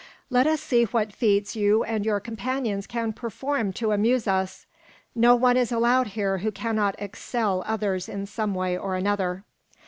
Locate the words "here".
6.17-6.39